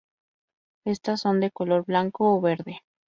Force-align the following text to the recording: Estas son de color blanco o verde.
Estas 0.83 1.21
son 1.21 1.39
de 1.41 1.51
color 1.51 1.85
blanco 1.85 2.33
o 2.35 2.41
verde. 2.41 2.79